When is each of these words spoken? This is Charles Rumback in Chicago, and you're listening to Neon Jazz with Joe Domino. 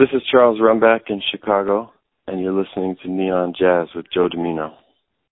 This 0.00 0.08
is 0.14 0.22
Charles 0.32 0.58
Rumback 0.58 1.10
in 1.10 1.20
Chicago, 1.30 1.92
and 2.26 2.40
you're 2.40 2.54
listening 2.54 2.96
to 3.02 3.10
Neon 3.10 3.52
Jazz 3.52 3.88
with 3.94 4.06
Joe 4.10 4.30
Domino. 4.30 4.72